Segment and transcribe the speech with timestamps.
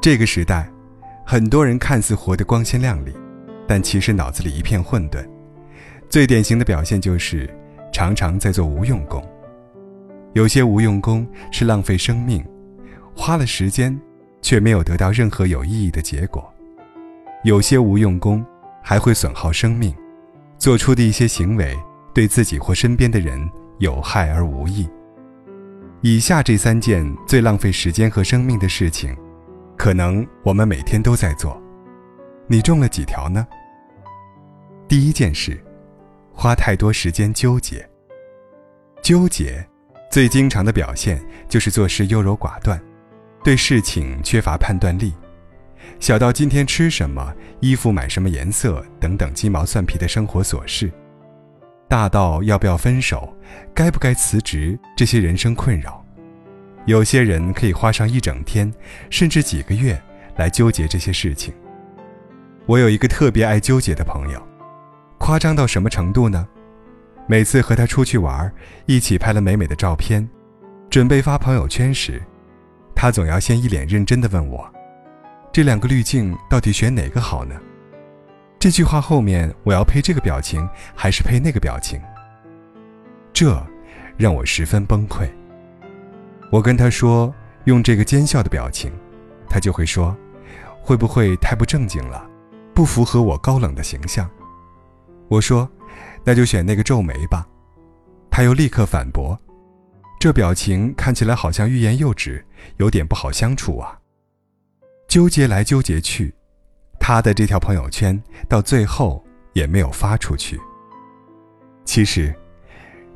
[0.00, 0.66] 这个时代，
[1.26, 3.12] 很多人看似活得光鲜亮丽，
[3.68, 5.22] 但其实脑子里一片混沌。
[6.08, 7.48] 最典型的表现就是
[7.92, 9.22] 常常在做无用功。
[10.32, 12.42] 有些无用功是浪费生命，
[13.14, 13.94] 花了时间
[14.40, 16.42] 却没有得到任何有意义的结果；
[17.44, 18.42] 有些无用功
[18.82, 19.94] 还会损耗生命，
[20.56, 21.78] 做出的一些行为
[22.14, 23.38] 对自己或身边的人
[23.80, 24.88] 有害而无益。
[26.00, 29.14] 以下这三件最浪费时间和生命的事情，
[29.80, 31.58] 可能我们每天都在做，
[32.46, 33.46] 你中了几条呢？
[34.86, 35.58] 第一件事。
[36.34, 37.88] 花太多时间纠结。
[39.00, 39.66] 纠结，
[40.10, 42.78] 最经常的表现就是做事优柔寡断，
[43.42, 45.14] 对事情缺乏判断力。
[45.98, 50.92] 小到今天吃什么、衣服买什么颜色等等鸡毛蒜皮的生活琐事，
[51.88, 53.34] 大到要不要分手、
[53.74, 55.99] 该不该辞职这些人生困扰，
[56.86, 58.72] 有些人可以花上一整天，
[59.10, 60.00] 甚至几个月
[60.36, 61.52] 来纠结这些事情。
[62.66, 64.42] 我有一个特别爱纠结的朋友。
[65.18, 66.48] 夸张到什么程度呢？
[67.26, 68.50] 每次和他出去玩，
[68.86, 70.26] 一起拍了美美的照片，
[70.88, 72.20] 准备发朋友圈时，
[72.94, 74.68] 他总要先一脸认真地问我
[75.52, 77.54] ：“这两个滤镜到底选哪个好呢？”
[78.58, 82.00] 这句话后面我要配这个表情还是配那个表情？
[83.32, 83.62] 这
[84.16, 85.28] 让我十分崩溃。
[86.50, 87.32] 我跟他说
[87.64, 88.92] 用这个奸笑的表情，
[89.48, 90.16] 他就会说
[90.82, 92.28] ：“会不会太不正经了，
[92.74, 94.28] 不符合我高冷的形象？”
[95.28, 95.70] 我说
[96.24, 97.46] ：“那就选那个皱眉吧。”
[98.30, 99.38] 他又立刻反驳
[100.18, 102.44] ：“这表情看起来好像欲言又止，
[102.78, 103.96] 有点不好相处啊。”
[105.06, 106.34] 纠结来纠结去，
[106.98, 110.60] 他的这条朋友圈到最后也没有发出去。
[111.84, 112.34] 其实，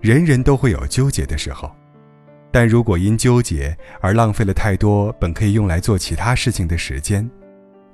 [0.00, 1.70] 人人都会有纠结的时候，
[2.54, 7.28] 但如果因纠结而浪费了太多本可以用来做其他事情的时间，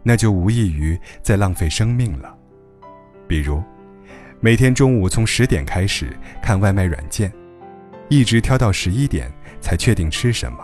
[0.02, 2.36] 那就无异于在浪费生命了。
[3.26, 3.62] 比如，
[4.38, 7.32] 每天中午从十点开始看外卖软件，
[8.10, 9.32] 一直挑到十一点
[9.62, 10.58] 才确定吃什么。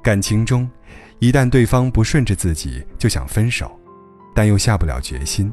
[0.00, 0.70] 感情中，
[1.18, 3.76] 一旦对方不顺着自己就想分手，
[4.32, 5.52] 但又下不了决心，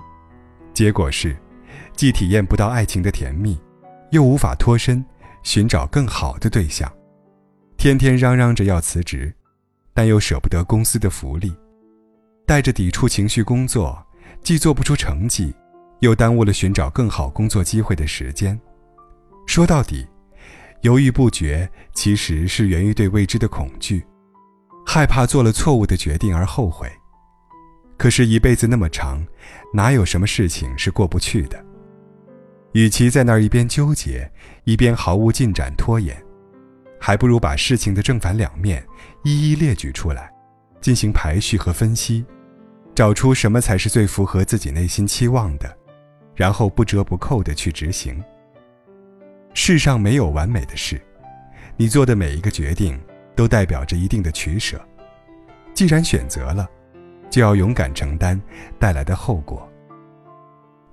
[0.76, 1.36] 结果是，
[1.96, 3.60] 既体验不到爱情的甜蜜，
[4.12, 5.04] 又无法脱身
[5.42, 6.88] 寻找更好的对象，
[7.82, 9.34] 天天嚷嚷着要辞职，
[9.92, 11.52] 但又舍不得公司的福利，
[12.46, 14.00] 带着抵触情绪工作，
[14.44, 15.52] 既做不出成绩。
[16.02, 18.60] 又耽误了寻找更好工作机会的时间。
[19.48, 20.06] 说到底，
[20.82, 24.06] 犹豫不决其实是源于对未知的恐惧，
[24.86, 26.88] 害怕做了错误的决定而后悔。
[27.98, 29.26] 可是，一辈子那么长，
[29.74, 31.66] 哪有什么事情是过不去的？
[32.74, 34.32] 与其在那儿一边纠结，
[34.66, 36.16] 一边毫无进展拖延，
[37.04, 38.86] 还不如把事情的正反两面
[39.24, 40.32] 一一列举出来，
[40.80, 42.24] 进行排序和分析，
[42.94, 45.78] 找出什么才是最符合自己内心期望的。
[46.34, 48.24] 然后不折不扣地去执行。
[49.54, 51.00] 世上没有完美的事，
[51.76, 53.00] 你做的每一个决定
[53.36, 54.80] 都代表着一定的取舍。
[55.74, 56.68] 既然选择了，
[57.30, 58.42] 就要勇敢承担
[58.80, 59.70] 带来的后果。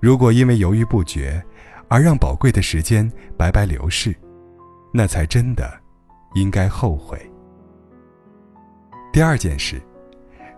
[0.01, 1.43] 如果因为犹豫不决
[1.87, 4.15] 而让宝贵的时间白白流逝，
[4.93, 5.71] 那才真的
[6.35, 7.19] 应该后悔。
[9.13, 9.81] 第二件事，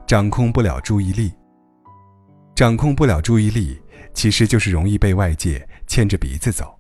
[0.06, 1.32] 掌控不了注意力。
[2.54, 3.80] 掌控不了注意力。
[4.12, 6.76] 其实就是容易被外界牵着鼻子走。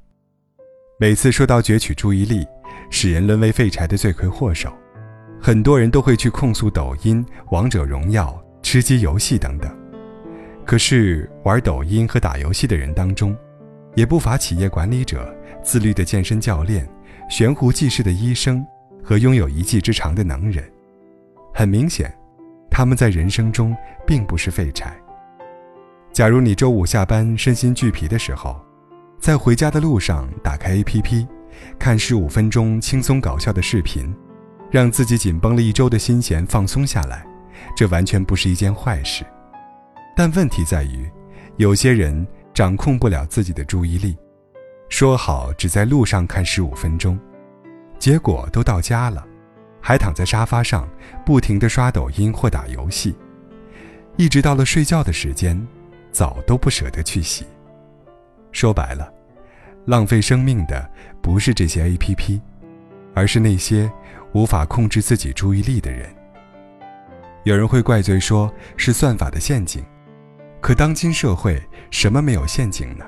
[0.98, 2.44] 每次说到攫取注意力，
[2.90, 4.72] 使人沦为废柴的罪魁祸首，
[5.40, 9.70] 很多人都会去控诉抖音、王者荣耀、吃鸡游戏等等。
[10.66, 13.36] 可是玩抖音和打游戏的人当中，
[13.94, 16.88] 也不乏企业管理者、自律的健身教练、
[17.30, 18.66] 悬壶济世的医生
[19.02, 20.64] 和拥有一技之长的能人。
[21.52, 22.12] 很明显，
[22.70, 24.96] 他们在人生中并不是废柴。
[26.12, 28.60] 假如你周五下班身心俱疲的时候，
[29.20, 31.26] 在回家的路上打开 APP，
[31.78, 34.14] 看十五分钟轻松搞笑的视频，
[34.70, 37.26] 让自己紧绷了一周的心弦放松下来，
[37.76, 39.24] 这完全不是一件坏事。
[40.16, 41.10] 但问题在于，
[41.56, 44.16] 有些人掌控不了自己的注意力，
[44.88, 47.18] 说好只在路上看十五分钟，
[48.00, 49.24] 结果都到家了，
[49.80, 50.88] 还躺在沙发上
[51.24, 53.14] 不停地刷抖音或打游戏，
[54.16, 55.64] 一直到了睡觉的时间。
[56.12, 57.46] 澡都不舍得去洗。
[58.50, 59.12] 说白了，
[59.84, 60.90] 浪费生命的
[61.22, 62.40] 不是这些 APP，
[63.14, 63.88] 而是那些
[64.32, 66.12] 无法控制自己注意力的人。
[67.44, 69.84] 有人会怪罪说是算法的陷阱，
[70.60, 71.62] 可当今社会
[71.92, 73.04] 什么没有陷阱呢？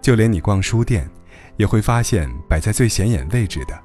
[0.00, 1.10] 就连你逛书店，
[1.56, 3.76] 也会发现摆在最显眼位置的，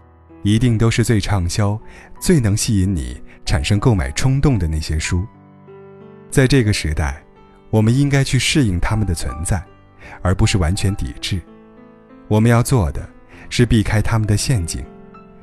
[0.47, 1.77] 一定都是最畅销、
[2.21, 5.27] 最能吸引你产生购买冲动的那些书，
[6.31, 7.21] 在这个时代，
[7.69, 9.61] 我们应该去适应他们的存在，
[10.21, 11.41] 而不是完全抵制。
[12.29, 13.09] 我们要做的
[13.49, 14.85] 是避开他们的陷阱，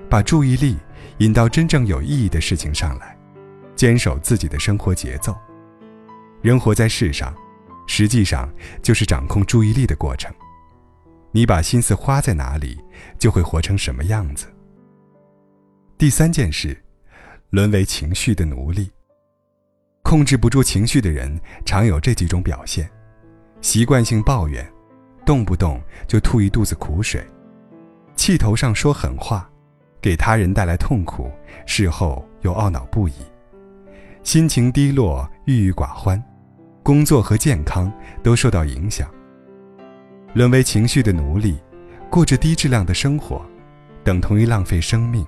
[0.08, 0.78] 把注意力
[1.18, 3.14] 引到真正有意义的事情上来，
[3.76, 5.36] 坚守自己的生活节奏。
[6.40, 7.34] 人活在世上，
[7.86, 10.32] 实际上就是掌控注意力的过程。
[11.30, 12.80] 你把心思花在哪里，
[13.18, 14.46] 就会活成什么样子。
[15.96, 16.76] 第三件事，
[17.50, 18.90] 沦为情绪的奴隶。
[20.02, 22.90] 控制不住情绪的人，常有这几种表现：
[23.60, 24.68] 习惯性抱怨，
[25.24, 27.22] 动不动就吐一肚子苦水；
[28.16, 29.48] 气头上说狠话，
[30.00, 31.30] 给他人带来痛苦，
[31.64, 33.12] 事后又懊恼不已；
[34.24, 36.20] 心情低落，郁郁寡欢。
[36.82, 37.90] 工作和健康
[38.22, 39.08] 都受到影响，
[40.34, 41.56] 沦为情绪的奴隶，
[42.10, 43.40] 过着低质量的生活，
[44.02, 45.24] 等同于浪费生命。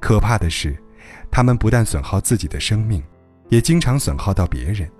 [0.00, 0.76] 可怕的是，
[1.30, 3.02] 他们不但损耗自己的生命，
[3.48, 4.90] 也经常损耗到别人。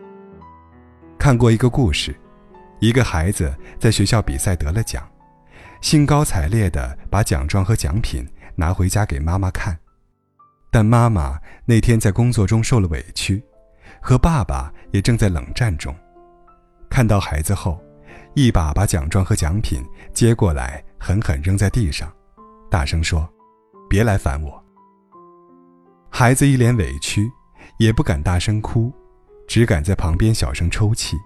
[1.18, 2.14] 看过一个故事，
[2.80, 5.08] 一个孩子在学校比赛得了奖，
[5.80, 9.78] 兴高采烈地把奖状和奖品拿回家给妈妈看，
[10.70, 13.42] 但妈妈那天在工作中受了委屈。
[14.00, 15.94] 和爸爸也正在冷战中，
[16.88, 17.80] 看到孩子后，
[18.34, 19.82] 一把把奖状和奖品
[20.14, 22.10] 接过来，狠狠扔在地上，
[22.70, 23.28] 大声说
[23.90, 24.62] ：“别来烦我。”
[26.10, 27.30] 孩子一脸委屈，
[27.78, 28.92] 也不敢大声哭，
[29.46, 31.16] 只敢在旁边小声抽泣。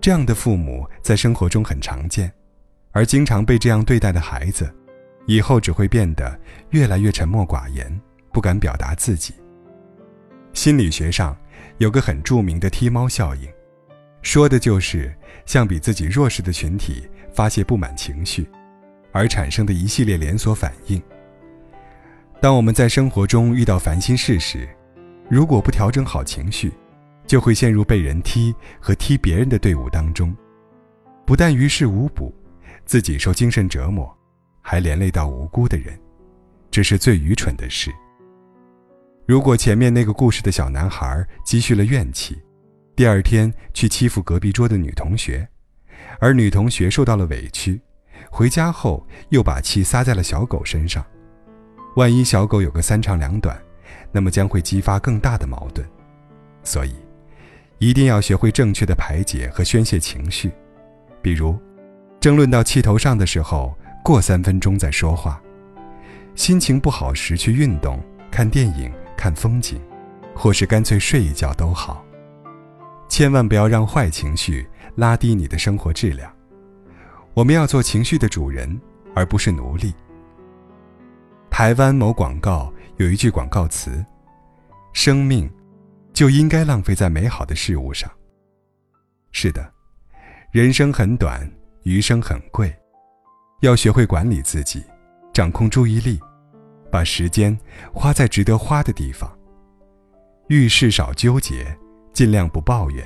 [0.00, 2.32] 这样的父母在生活中很常见，
[2.92, 4.72] 而经常被这样对待的孩子，
[5.26, 6.38] 以后只会变得
[6.70, 8.00] 越来越沉默寡言，
[8.32, 9.34] 不敢表达自己。
[10.52, 11.36] 心理学上。
[11.78, 13.48] 有个很著名的踢猫效应，
[14.22, 15.14] 说的就是
[15.46, 18.48] 向比自己弱势的群体发泄不满情绪，
[19.12, 21.00] 而产生的一系列连锁反应。
[22.40, 24.68] 当我们在生活中遇到烦心事时，
[25.28, 26.72] 如果不调整好情绪，
[27.26, 30.34] 就会陷入被人踢和踢别人的队伍当中，
[31.26, 32.32] 不但于事无补，
[32.86, 34.16] 自己受精神折磨，
[34.62, 35.98] 还连累到无辜的人，
[36.70, 37.92] 这是最愚蠢的事。
[39.26, 42.40] 如果前面那个故事的小男孩积蓄了怨气，
[42.94, 45.46] 第二天去欺负隔壁桌的女同学，
[46.20, 47.80] 而女同学受到了委屈，
[48.30, 51.04] 回家后又把气撒在了小狗身上，
[51.98, 53.60] 万一小狗有个三长两短，
[54.12, 55.84] 那么将会激发更大的矛盾。
[56.62, 56.94] 所以，
[57.78, 60.52] 一定要学会正确的排解和宣泄情绪，
[61.20, 61.58] 比如，
[62.20, 65.42] 争论到气头上的时候，过三分钟再说话；
[66.36, 68.00] 心情不好时去运动、
[68.30, 68.92] 看电影。
[69.16, 69.80] 看风景，
[70.32, 72.04] 或是干脆睡一觉都好。
[73.08, 74.64] 千万不要让坏情绪
[74.94, 76.32] 拉低你的生活质量。
[77.34, 78.80] 我们要做情绪的主人，
[79.16, 79.92] 而不是奴隶。
[81.58, 84.06] 台湾某广告有一句广告词
[84.94, 85.52] ：“生命
[86.12, 88.08] 就应该浪费在美好的事物上。”
[89.32, 89.68] 是的，
[90.52, 91.50] 人生很短，
[91.82, 92.72] 余生很贵，
[93.62, 94.84] 要学会管理自己，
[95.34, 96.20] 掌控注意力。
[96.92, 97.58] 把时间
[97.92, 99.28] 花在值得花的地方。
[100.46, 101.76] 遇事少纠结，
[102.12, 103.04] 尽量不抱怨，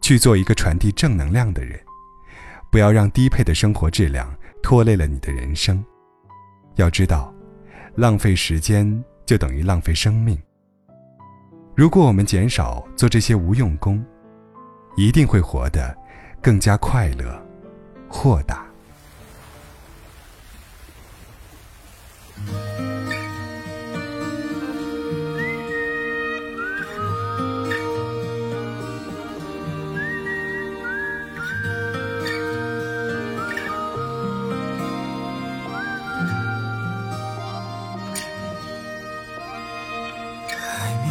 [0.00, 1.78] 去做一个传递正能量的人。
[2.72, 5.84] 不要让低配的生活质量拖累了你的人生。
[6.76, 7.30] 要知道，
[7.96, 10.38] 浪费时间就等于浪费生命。
[11.74, 14.04] 如果我们减少做这些无用功，
[14.96, 15.96] 一定会活得
[16.42, 17.42] 更加快乐、
[18.08, 18.66] 豁达。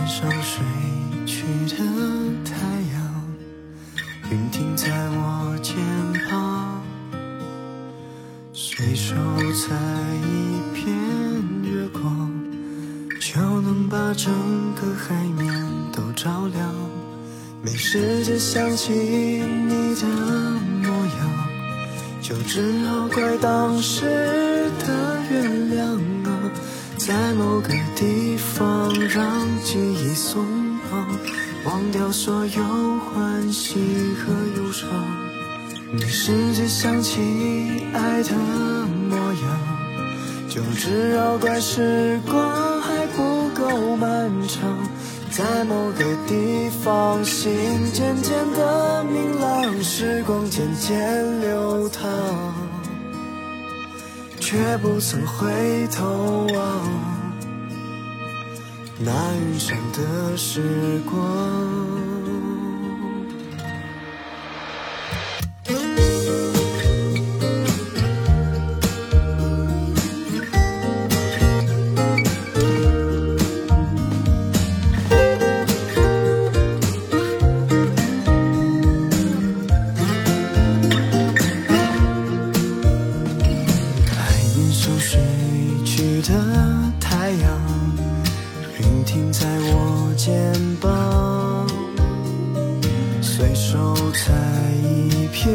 [0.08, 0.64] 上睡
[1.26, 1.78] 去的
[2.46, 2.54] 太
[2.94, 3.26] 阳，
[4.30, 5.76] 云停在我肩
[6.30, 6.82] 膀，
[8.54, 9.16] 随手
[9.54, 9.76] 采
[10.24, 10.96] 一片
[11.64, 12.32] 月光，
[13.20, 14.32] 就能把整
[14.76, 15.52] 个海面
[15.92, 16.74] 都照亮。
[17.64, 20.08] 没时间想起你的
[20.84, 21.20] 模样，
[22.22, 24.06] 就只好怪当时
[24.80, 25.42] 的月
[25.76, 26.15] 亮。
[27.06, 30.44] 在某个地方，让记忆松
[30.90, 31.08] 绑，
[31.64, 32.64] 忘掉所有
[32.98, 33.76] 欢喜
[34.16, 34.90] 和忧伤。
[35.92, 37.22] 没时间想起
[37.94, 38.32] 爱的
[39.08, 44.76] 模样，就只好怪时光还不够漫长。
[45.30, 47.54] 在某个地方，心
[47.94, 52.65] 渐渐的明朗，时光渐渐流淌。
[54.46, 56.88] 却不曾回头望，
[59.00, 62.15] 那云上的时光。
[94.16, 94.32] 采
[94.82, 95.52] 一片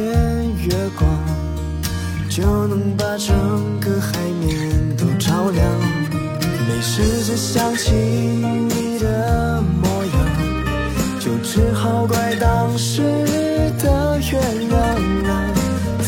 [0.59, 1.09] 月光，
[2.29, 3.35] 就能把整
[3.81, 5.65] 个海面都照亮。
[6.69, 10.15] 没时间想起你的模样，
[11.19, 13.03] 就只好怪当时
[13.79, 14.39] 的月
[14.69, 14.79] 亮
[15.25, 15.53] 啊，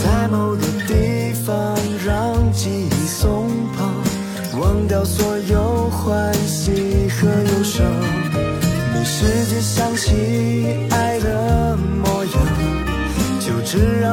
[0.03, 7.87] 在某个地方让记忆松绑，忘掉所有欢喜和忧伤。
[8.95, 11.12] 没时间想起爱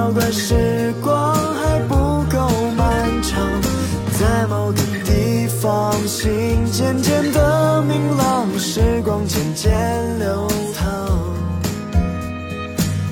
[0.09, 1.93] 只要怪时光还不
[2.31, 3.39] 够漫长，
[4.19, 9.69] 在某个地方，心渐渐的明朗，时光渐渐
[10.19, 10.85] 流淌，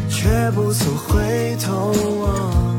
[0.09, 2.77] 却不曾回头望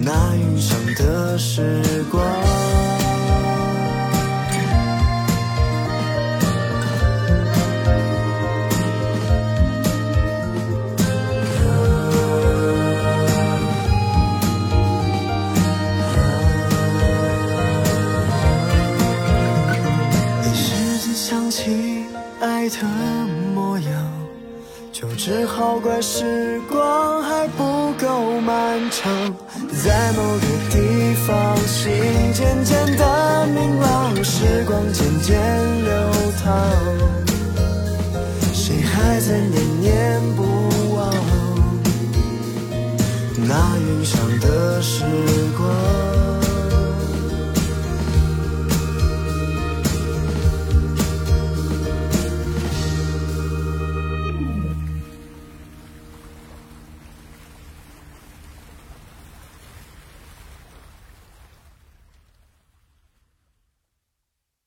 [0.00, 2.69] 那云上的时光。
[22.70, 22.86] 的
[23.54, 23.90] 模样，
[24.92, 29.10] 就只好怪时光还不够漫长。
[29.82, 31.90] 在某个地方，心
[32.32, 35.36] 渐渐的明朗，时光渐渐
[35.84, 35.92] 流
[36.42, 36.52] 淌，
[38.52, 40.42] 谁还在念念不
[40.94, 41.12] 忘
[43.36, 45.04] 那云上的时
[45.56, 45.99] 光？